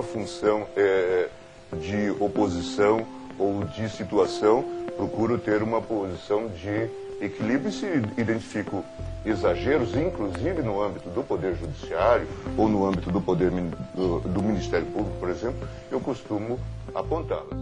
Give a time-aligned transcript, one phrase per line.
[0.00, 1.28] nenhuma função é,
[1.74, 3.06] de oposição
[3.38, 4.64] ou de situação,
[4.96, 6.90] procuro ter uma posição de
[7.24, 7.86] equilíbrio e se
[8.18, 8.84] identifico
[9.24, 12.26] exageros, inclusive no âmbito do Poder Judiciário
[12.56, 13.50] ou no âmbito do Poder
[13.94, 16.58] do, do Ministério Público, por exemplo, eu costumo
[16.94, 17.58] apontá-las.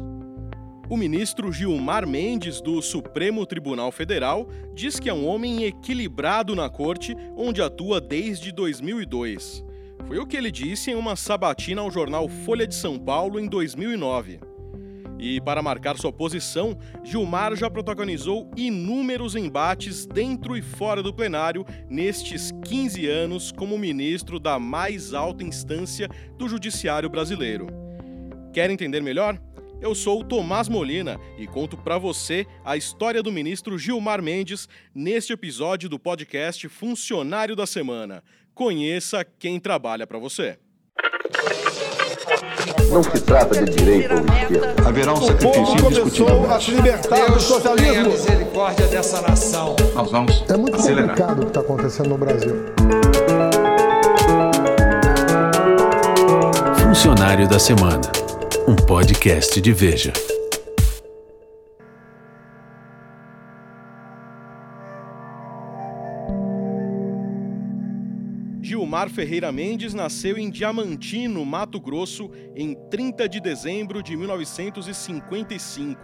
[0.88, 6.70] O ministro Gilmar Mendes, do Supremo Tribunal Federal, diz que é um homem equilibrado na
[6.70, 9.67] corte, onde atua desde 2002.
[10.06, 13.46] Foi o que ele disse em uma sabatina ao jornal Folha de São Paulo em
[13.46, 14.40] 2009.
[15.18, 21.66] E para marcar sua posição, Gilmar já protagonizou inúmeros embates dentro e fora do plenário
[21.90, 27.66] nestes 15 anos como ministro da mais alta instância do judiciário brasileiro.
[28.52, 29.40] Quer entender melhor?
[29.80, 34.68] Eu sou o Tomás Molina e conto para você a história do ministro Gilmar Mendes
[34.94, 38.22] neste episódio do podcast Funcionário da Semana.
[38.58, 40.58] Conheça quem trabalha para você.
[42.90, 44.74] Não se trata de direito ou esquerda.
[44.88, 46.50] Haverá um sacrifício indiscutível.
[46.50, 48.10] a se libertar do socialismo.
[48.10, 49.76] Misericórdia dessa nação.
[49.94, 51.10] Nós vamos É muito acelerar.
[51.10, 52.56] complicado o que está acontecendo no Brasil.
[56.82, 58.10] Funcionário da Semana,
[58.66, 60.12] um podcast de Veja.
[68.98, 76.00] Gilmar Ferreira Mendes nasceu em Diamantino, Mato Grosso, em 30 de dezembro de 1955.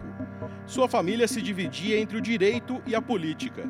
[0.64, 3.68] Sua família se dividia entre o direito e a política.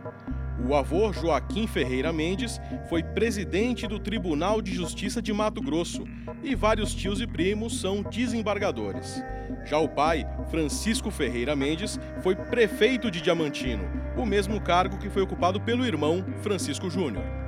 [0.68, 6.04] O avô, Joaquim Ferreira Mendes, foi presidente do Tribunal de Justiça de Mato Grosso
[6.42, 9.22] e vários tios e primos são desembargadores.
[9.64, 13.84] Já o pai, Francisco Ferreira Mendes, foi prefeito de Diamantino,
[14.18, 17.43] o mesmo cargo que foi ocupado pelo irmão, Francisco Júnior.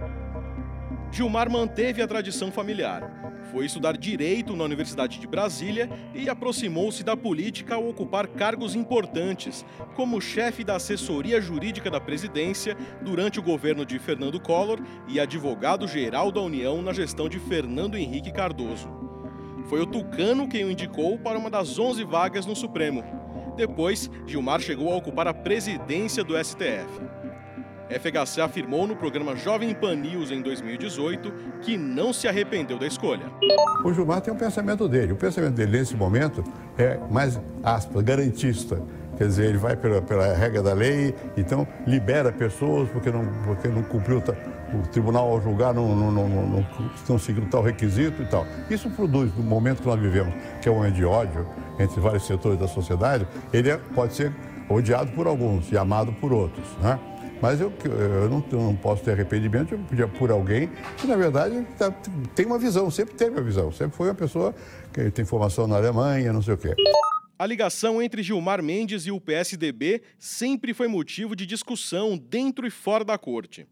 [1.16, 3.40] Gilmar manteve a tradição familiar.
[3.50, 9.64] Foi estudar direito na Universidade de Brasília e aproximou-se da política ao ocupar cargos importantes,
[9.94, 14.78] como chefe da assessoria jurídica da presidência durante o governo de Fernando Collor
[15.08, 18.86] e advogado-geral da União na gestão de Fernando Henrique Cardoso.
[19.70, 23.02] Foi o Tucano quem o indicou para uma das 11 vagas no Supremo.
[23.56, 27.00] Depois, Gilmar chegou a ocupar a presidência do STF.
[27.88, 31.32] FHC afirmou no programa Jovem Pan News em 2018
[31.62, 33.26] que não se arrependeu da escolha.
[33.84, 35.12] O Gilmar tem um pensamento dele.
[35.12, 36.42] O pensamento dele nesse momento
[36.76, 38.82] é mais, aspas, garantista.
[39.16, 43.66] Quer dizer, ele vai pela, pela regra da lei, então libera pessoas porque não, porque
[43.68, 44.22] não cumpriu,
[44.74, 48.46] o tribunal ao julgar não, não, não, não, não tal requisito e tal.
[48.68, 51.46] Isso produz, no momento que nós vivemos, que é um de ódio
[51.78, 54.32] entre vários setores da sociedade, ele é- pode ser
[54.68, 56.98] odiado por alguns e amado por outros, né?
[57.40, 59.78] Mas eu, eu, não, eu não posso ter arrependimento
[60.18, 61.90] por alguém que, na verdade, tá-
[62.34, 63.70] tem uma visão, sempre teve uma visão.
[63.70, 64.54] Sempre foi uma pessoa
[64.92, 66.74] que tem formação na Alemanha, não sei o quê.
[67.38, 72.70] A ligação entre Gilmar Mendes e o PSDB sempre foi motivo de discussão dentro e
[72.70, 73.66] fora da corte.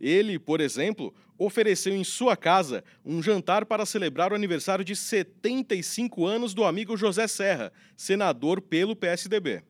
[0.00, 6.26] Ele, por exemplo, ofereceu em sua casa um jantar para celebrar o aniversário de 75
[6.26, 9.62] anos do amigo José Serra, senador pelo PSDB.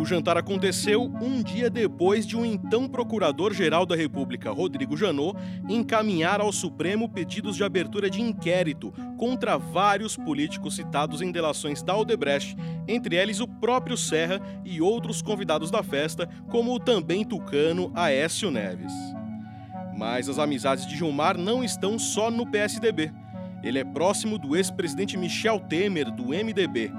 [0.00, 5.38] O jantar aconteceu um dia depois de um então Procurador-Geral da República, Rodrigo Janot,
[5.68, 11.94] encaminhar ao Supremo pedidos de abertura de inquérito contra vários políticos citados em delações da
[11.94, 12.56] Odebrecht,
[12.88, 18.50] entre eles o próprio Serra e outros convidados da festa, como o também tucano Aécio
[18.50, 18.94] Neves.
[19.94, 23.12] Mas as amizades de Gilmar não estão só no PSDB.
[23.62, 26.90] Ele é próximo do ex-presidente Michel Temer, do MDB.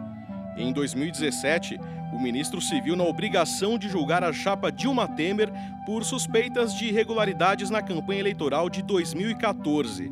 [0.55, 1.79] Em 2017,
[2.11, 5.51] o ministro se viu na obrigação de julgar a chapa Dilma Temer
[5.85, 10.11] por suspeitas de irregularidades na campanha eleitoral de 2014.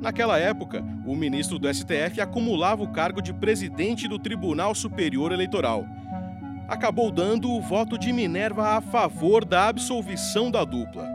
[0.00, 5.84] Naquela época, o ministro do STF acumulava o cargo de presidente do Tribunal Superior Eleitoral.
[6.68, 11.08] Acabou dando o voto de Minerva a favor da absolvição da dupla.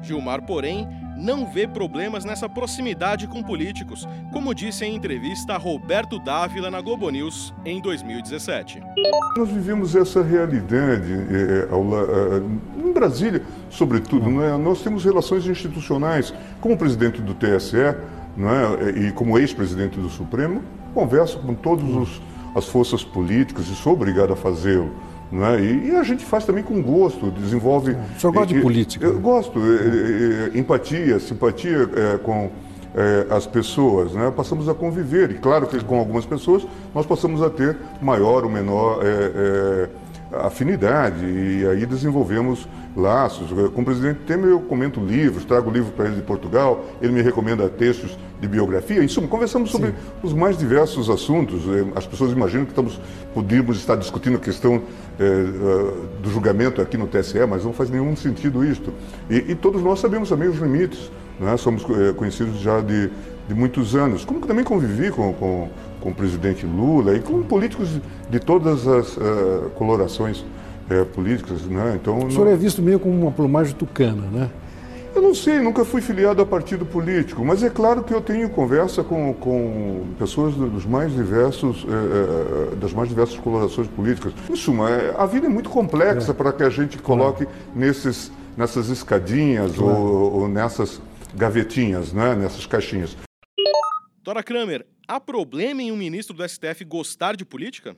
[0.00, 6.18] Gilmar, porém, não vê problemas nessa proximidade com políticos, como disse em entrevista a Roberto
[6.18, 8.82] Dávila na Globo News em 2017.
[9.36, 11.12] Nós vivemos essa realidade
[11.70, 12.42] ao la- eh,
[12.88, 14.28] em Brasília, sobretudo.
[14.30, 14.56] Não é?
[14.58, 16.32] Nós temos relações institucionais.
[16.60, 17.96] Como presidente do TSE é?
[18.96, 20.62] e como ex-presidente do Supremo,
[20.92, 22.20] converso com todas
[22.54, 24.92] as forças políticas e sou obrigado a fazê-lo.
[25.34, 25.60] Não é?
[25.60, 27.96] e, e a gente faz também com gosto, desenvolve.
[28.16, 29.04] O senhor gosta de política?
[29.04, 29.58] Eu gosto.
[29.58, 31.88] eh, eh, empatia, simpatia
[32.22, 32.50] com
[32.94, 34.32] eh, as pessoas, né?
[34.34, 35.32] passamos a conviver.
[35.32, 36.64] E claro que com algumas pessoas
[36.94, 39.88] nós passamos a ter maior ou menor eh, eh,
[40.42, 43.50] afinidade e aí desenvolvemos laços.
[43.72, 47.22] Com o presidente Temer eu comento livros, trago livro para ele de Portugal, ele me
[47.22, 49.02] recomenda textos de biografia.
[49.02, 49.94] Em suma, conversamos sobre Sim.
[50.22, 51.62] os mais diversos assuntos.
[51.66, 53.00] Eh, as pessoas imaginam que estamos,
[53.32, 54.82] podíamos estar discutindo a questão
[55.18, 55.44] eh,
[56.22, 58.92] do julgamento aqui no TSE, mas não faz nenhum sentido isto.
[59.30, 61.10] E, e todos nós sabemos também os limites.
[61.38, 61.56] Né?
[61.56, 63.10] Somos eh, conhecidos já de,
[63.48, 64.24] de muitos anos.
[64.24, 65.68] Como que também convivi com, com,
[66.00, 68.00] com o presidente Lula e com políticos
[68.30, 71.62] de todas as uh, colorações uh, políticas.
[71.62, 71.98] Né?
[72.00, 72.52] Então, o senhor não...
[72.52, 74.50] é visto meio como uma plumagem tucana, né?
[75.14, 78.50] Eu não sei, nunca fui filiado a partido político, mas é claro que eu tenho
[78.50, 84.32] conversa com, com pessoas dos mais diversos, eh, das mais diversas colorações políticas.
[84.50, 86.34] Em suma, a vida é muito complexa é.
[86.34, 87.46] para que a gente coloque
[87.76, 91.00] nesses, nessas escadinhas ou, ou nessas
[91.32, 92.34] gavetinhas, né?
[92.34, 93.16] nessas caixinhas.
[94.24, 97.94] Dora Kramer, há problema em um ministro do STF gostar de política?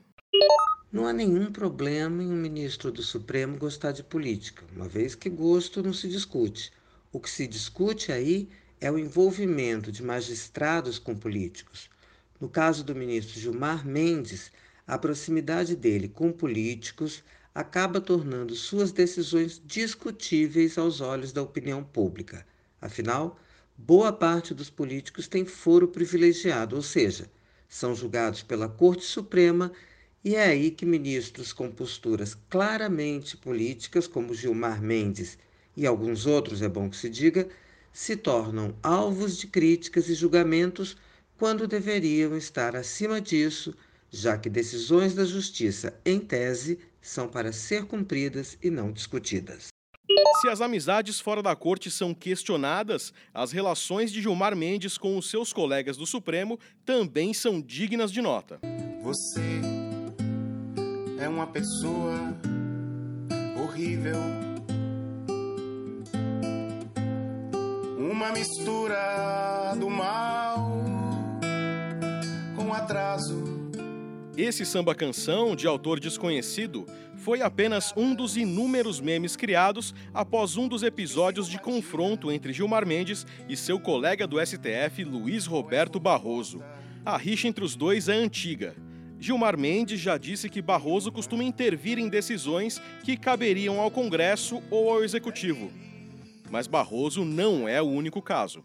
[0.91, 5.31] Não há nenhum problema em um ministro do Supremo gostar de política, uma vez que
[5.31, 6.73] gosto não se discute.
[7.13, 8.49] O que se discute aí
[8.81, 11.89] é o envolvimento de magistrados com políticos.
[12.41, 14.51] No caso do ministro Gilmar Mendes,
[14.85, 17.23] a proximidade dele com políticos
[17.55, 22.45] acaba tornando suas decisões discutíveis aos olhos da opinião pública.
[22.81, 23.39] Afinal,
[23.77, 27.31] boa parte dos políticos tem foro privilegiado, ou seja,
[27.69, 29.73] são julgados pela Corte Suprema
[30.25, 35.39] e é aí que ministros com posturas claramente políticas, como Gilmar Mendes
[35.77, 37.49] e alguns outros, é bom que se diga,
[37.93, 40.97] se tornam alvos de críticas e julgamentos
[41.39, 43.75] quando deveriam estar acima disso,
[44.11, 49.69] já que decisões da Justiça, em tese, são para ser cumpridas e não discutidas.
[50.47, 55.29] Se as amizades fora da corte são questionadas, as relações de Gilmar Mendes com os
[55.29, 58.61] seus colegas do Supremo também são dignas de nota.
[59.03, 59.43] Você
[61.19, 62.33] é uma pessoa
[63.61, 64.21] horrível.
[67.99, 70.71] Uma mistura do mal
[72.55, 73.46] com atraso
[74.37, 76.87] esse samba-canção, de autor desconhecido,
[77.17, 82.87] foi apenas um dos inúmeros memes criados após um dos episódios de confronto entre Gilmar
[82.87, 86.63] Mendes e seu colega do STF, Luiz Roberto Barroso.
[87.05, 88.77] A rixa entre os dois é antiga.
[89.19, 94.93] Gilmar Mendes já disse que Barroso costuma intervir em decisões que caberiam ao Congresso ou
[94.93, 95.73] ao Executivo.
[96.51, 98.63] Mas Barroso não é o único caso.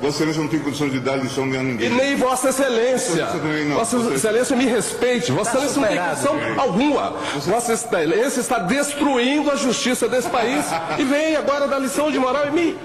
[0.00, 1.86] Vossa Excelência não tem condições de dar lição a ninguém.
[1.86, 3.26] E nem Vossa Excelência.
[3.74, 5.30] Vossa Excelência me respeite.
[5.30, 7.10] Vossa Excelência não tem condição alguma.
[7.46, 10.66] Vossa Excelência está destruindo a justiça desse país
[10.98, 12.78] e vem agora dar lição de moral em mim.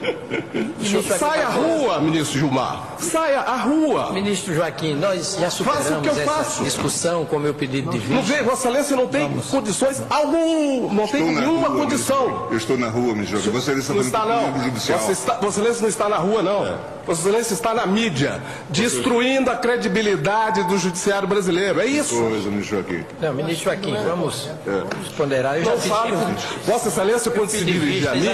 [1.18, 2.84] Saia à rua, ministro Gilmar.
[3.00, 4.12] Saia à rua.
[4.14, 6.64] Ministro Joaquim, nós já superamos essa faço.
[6.64, 8.14] discussão com o meu pedido de vista.
[8.14, 9.48] Não vê, Vossa Excelência não tem Vamos.
[9.48, 10.94] condições alguma.
[10.94, 12.48] Não estou tem nenhuma rua, condição.
[12.52, 13.50] Eu estou na rua, ministro Joaquim.
[13.50, 15.40] Vossa Excelência não está, não.
[15.42, 16.59] Vossa Excelência não está na rua, não.
[16.66, 17.00] É.
[17.10, 18.40] Vossa Excelência está na mídia,
[18.70, 21.82] destruindo a credibilidade do judiciário brasileiro.
[21.82, 22.16] É isso.
[22.16, 23.04] Coisa, ministro Joaquim.
[23.20, 24.84] Não, ministro Joaquim, vamos é.
[25.18, 25.58] ponderar.
[25.58, 26.16] Eu não já falo.
[26.66, 28.28] Vossa Excelência, quando se dirige a mim,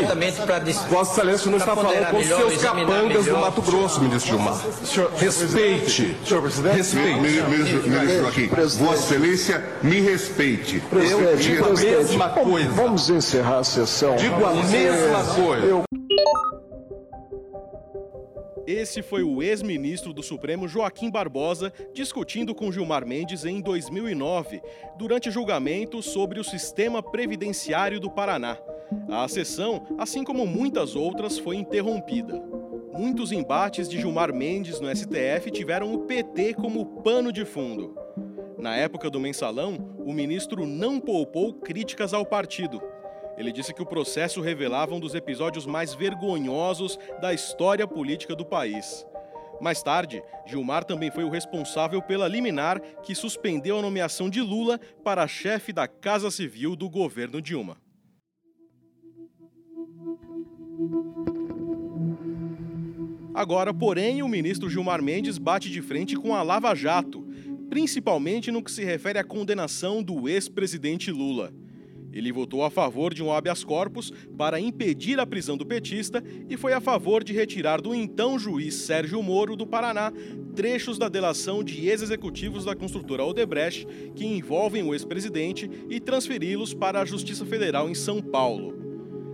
[0.90, 4.60] Vossa Excelência não está falando com os seus capangas do Mato Grosso, ministro Gilmar.
[5.18, 6.18] Respeite.
[6.26, 6.76] Senhor presidente.
[6.76, 7.20] Respeite.
[7.22, 10.84] Ministro Joaquim, Vossa Excelência, me respeite.
[10.92, 12.70] Eu digo a mesma coisa.
[12.72, 14.18] Vamos encerrar a sessão.
[14.18, 15.86] Digo a mesma coisa.
[18.68, 24.60] Esse foi o ex-ministro do Supremo Joaquim Barbosa discutindo com Gilmar Mendes em 2009,
[24.98, 28.58] durante julgamento sobre o sistema previdenciário do Paraná.
[29.08, 32.42] A sessão, assim como muitas outras, foi interrompida.
[32.92, 37.96] Muitos embates de Gilmar Mendes no STF tiveram o PT como pano de fundo.
[38.58, 42.82] Na época do mensalão, o ministro não poupou críticas ao partido
[43.38, 48.46] ele disse que o processo revelava um dos episódios mais vergonhosos da história política do
[48.46, 49.06] país.
[49.62, 54.80] Mais tarde, Gilmar também foi o responsável pela liminar que suspendeu a nomeação de Lula
[55.04, 57.78] para chefe da Casa Civil do governo Dilma.
[63.34, 67.28] Agora, porém, o ministro Gilmar Mendes bate de frente com a Lava Jato,
[67.70, 71.54] principalmente no que se refere à condenação do ex-presidente Lula.
[72.16, 76.56] Ele votou a favor de um habeas corpus para impedir a prisão do petista e
[76.56, 80.14] foi a favor de retirar do então juiz Sérgio Moro do Paraná
[80.56, 87.02] trechos da delação de ex-executivos da construtora Odebrecht que envolvem o ex-presidente e transferi-los para
[87.02, 88.85] a Justiça Federal em São Paulo.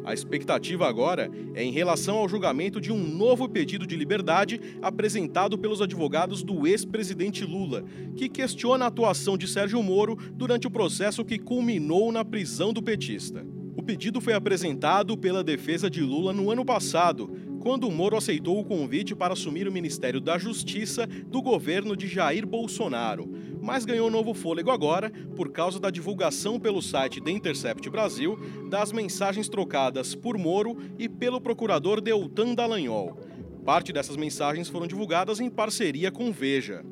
[0.03, 5.57] A expectativa agora é em relação ao julgamento de um novo pedido de liberdade apresentado
[5.57, 7.83] pelos advogados do ex-presidente Lula,
[8.15, 12.81] que questiona a atuação de Sérgio Moro durante o processo que culminou na prisão do
[12.81, 13.45] petista.
[13.75, 17.31] O pedido foi apresentado pela defesa de Lula no ano passado,
[17.61, 22.45] quando Moro aceitou o convite para assumir o Ministério da Justiça do governo de Jair
[22.45, 23.31] Bolsonaro,
[23.61, 28.37] mas ganhou novo fôlego agora por causa da divulgação pelo site The Intercept Brasil
[28.69, 33.17] das mensagens trocadas por Moro e pelo procurador Deltan Dallagnol.
[33.63, 36.83] Parte dessas mensagens foram divulgadas em parceria com Veja.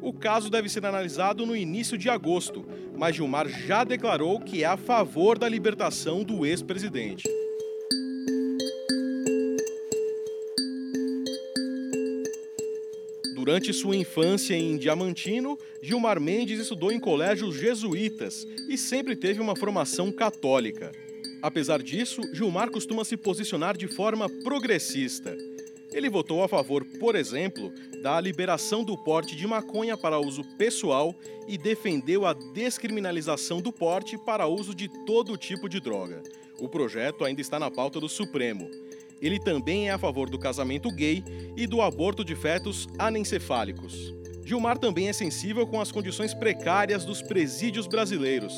[0.00, 4.66] O caso deve ser analisado no início de agosto, mas Gilmar já declarou que é
[4.66, 7.24] a favor da libertação do ex-presidente.
[13.44, 19.54] Durante sua infância em Diamantino, Gilmar Mendes estudou em colégios jesuítas e sempre teve uma
[19.54, 20.90] formação católica.
[21.42, 25.36] Apesar disso, Gilmar costuma se posicionar de forma progressista.
[25.92, 27.70] Ele votou a favor, por exemplo,
[28.00, 31.14] da liberação do porte de maconha para uso pessoal
[31.46, 36.22] e defendeu a descriminalização do porte para uso de todo tipo de droga.
[36.58, 38.70] O projeto ainda está na pauta do Supremo.
[39.24, 41.24] Ele também é a favor do casamento gay
[41.56, 44.12] e do aborto de fetos anencefálicos.
[44.44, 48.52] Gilmar também é sensível com as condições precárias dos presídios brasileiros,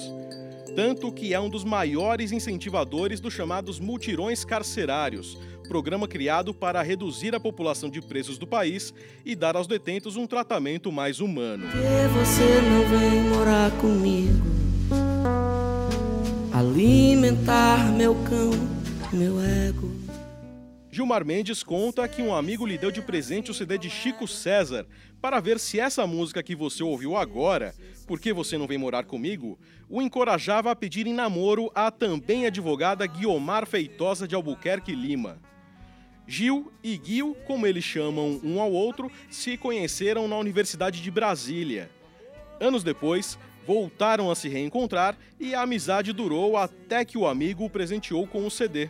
[0.75, 7.32] tanto que é um dos maiores incentivadores dos chamados multirões carcerários, programa criado para reduzir
[7.32, 8.92] a população de presos do país
[9.25, 11.68] e dar aos detentos um tratamento mais humano.
[11.68, 14.44] Que você não vem morar comigo,
[16.52, 18.50] alimentar meu cão,
[19.12, 20.06] meu ego.
[20.97, 24.87] Gilmar Mendes conta que um amigo lhe deu de presente o CD de Chico César
[25.21, 27.75] para ver se essa música que você ouviu agora,
[28.07, 29.59] Por que você não vem morar comigo,
[29.91, 35.38] o encorajava a pedir em namoro a também advogada Guiomar Feitosa de Albuquerque Lima.
[36.26, 41.91] Gil e Guil, como eles chamam um ao outro, se conheceram na Universidade de Brasília.
[42.59, 47.71] Anos depois, voltaram a se reencontrar e a amizade durou até que o amigo o
[47.71, 48.88] presenteou com o CD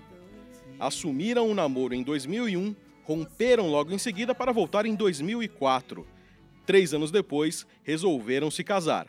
[0.79, 6.07] assumiram o namoro em 2001, romperam logo em seguida para voltar em 2004.
[6.67, 9.07] Três anos depois, resolveram se casar.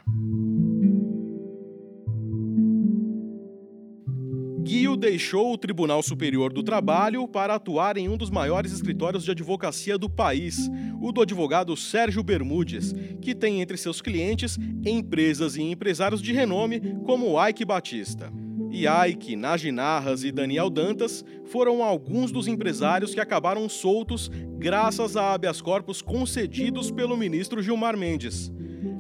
[4.68, 9.32] Guio deixou o Tribunal Superior do Trabalho para atuar em um dos maiores escritórios de
[9.32, 10.70] advocacia do país,
[11.02, 16.82] o do advogado Sérgio Bermudes, que tem entre seus clientes empresas e empresários de renome
[17.06, 18.30] como Ike Batista.
[18.72, 25.62] Ike, Najinarras e Daniel Dantas foram alguns dos empresários que acabaram soltos graças a habeas
[25.62, 28.52] corpus concedidos pelo ministro Gilmar Mendes.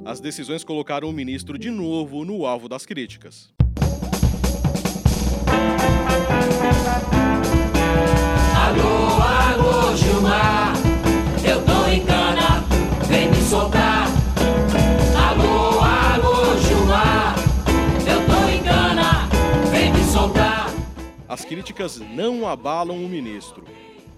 [0.06, 3.54] As decisões colocaram o ministro de novo no alvo das críticas.
[21.38, 23.64] As críticas não abalam o ministro.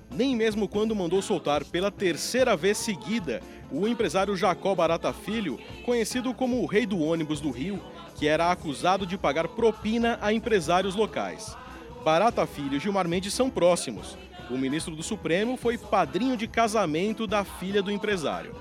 [0.09, 6.33] Nem mesmo quando mandou soltar pela terceira vez seguida o empresário Jacó Barata Filho, conhecido
[6.33, 7.83] como o rei do ônibus do Rio,
[8.15, 11.57] que era acusado de pagar propina a empresários locais.
[12.05, 14.17] Barata Filho e Gilmar Mendes são próximos.
[14.49, 18.55] O ministro do Supremo foi padrinho de casamento da filha do empresário.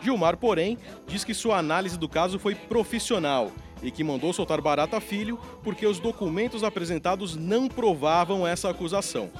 [0.00, 5.00] Gilmar, porém, diz que sua análise do caso foi profissional e que mandou soltar Barata
[5.00, 9.30] Filho porque os documentos apresentados não provavam essa acusação.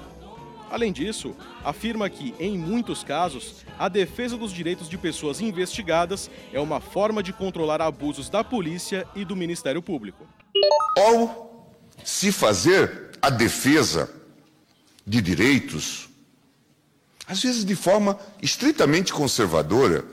[0.70, 6.60] Além disso, afirma que, em muitos casos, a defesa dos direitos de pessoas investigadas é
[6.60, 10.26] uma forma de controlar abusos da polícia e do Ministério Público.
[10.96, 14.10] Ao se fazer a defesa
[15.06, 16.08] de direitos,
[17.26, 20.04] às vezes de forma estritamente conservadora,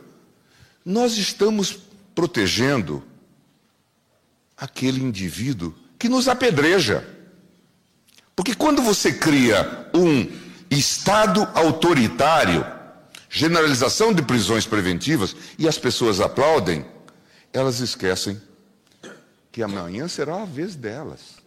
[0.86, 1.80] nós estamos
[2.14, 3.04] protegendo
[4.58, 7.08] aquele indivíduo que nos apedreja.
[8.36, 12.66] Porque quando você cria um Estado autoritário,
[13.30, 16.86] generalização de prisões preventivas, e as pessoas aplaudem,
[17.54, 18.42] elas esquecem
[19.52, 21.38] que amanhã será a vez delas.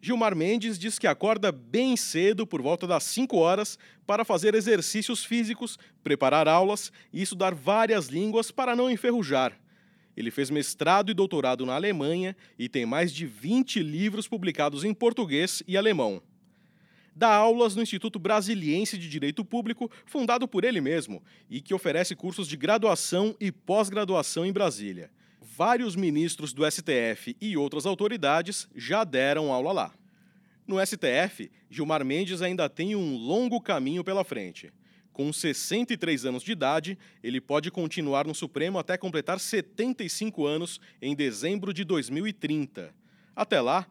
[0.00, 5.24] Gilmar Mendes diz que acorda bem cedo, por volta das 5 horas, para fazer exercícios
[5.24, 9.52] físicos, preparar aulas e estudar várias línguas para não enferrujar.
[10.16, 14.94] Ele fez mestrado e doutorado na Alemanha e tem mais de 20 livros publicados em
[14.94, 16.22] português e alemão.
[17.14, 22.14] Dá aulas no Instituto Brasiliense de Direito Público, fundado por ele mesmo, e que oferece
[22.14, 25.10] cursos de graduação e pós-graduação em Brasília.
[25.40, 29.94] Vários ministros do STF e outras autoridades já deram aula lá.
[30.66, 34.70] No STF, Gilmar Mendes ainda tem um longo caminho pela frente.
[35.16, 41.16] Com 63 anos de idade, ele pode continuar no Supremo até completar 75 anos em
[41.16, 42.94] dezembro de 2030.
[43.34, 43.86] Até lá,